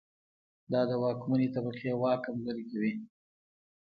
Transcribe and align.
دا 0.71 0.81
د 0.89 0.91
واکمنې 1.03 1.47
طبقې 1.55 1.91
واک 2.01 2.19
کمزوری 2.25 2.63
کوي. 2.71 2.93